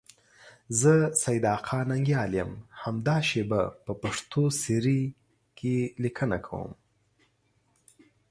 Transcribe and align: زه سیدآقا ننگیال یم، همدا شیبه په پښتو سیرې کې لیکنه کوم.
زه 0.79 0.93
سیدآقا 1.23 1.79
ننگیال 1.89 2.33
یم، 2.39 2.51
همدا 2.83 3.15
شیبه 3.29 3.61
په 3.83 3.91
پښتو 4.01 4.43
سیرې 4.61 5.01
کې 5.57 5.75
لیکنه 6.03 6.37
کوم. 6.45 6.71